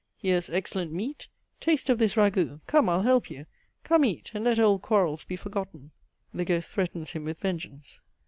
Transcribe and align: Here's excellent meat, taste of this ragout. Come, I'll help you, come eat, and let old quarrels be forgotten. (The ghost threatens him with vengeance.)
Here's 0.17 0.49
excellent 0.49 0.91
meat, 0.91 1.27
taste 1.59 1.87
of 1.87 1.99
this 1.99 2.15
ragout. 2.17 2.61
Come, 2.65 2.89
I'll 2.89 3.03
help 3.03 3.29
you, 3.29 3.45
come 3.83 4.03
eat, 4.03 4.31
and 4.33 4.43
let 4.45 4.57
old 4.57 4.81
quarrels 4.81 5.25
be 5.25 5.35
forgotten. 5.35 5.91
(The 6.33 6.43
ghost 6.43 6.71
threatens 6.71 7.11
him 7.11 7.23
with 7.23 7.37
vengeance.) 7.37 7.99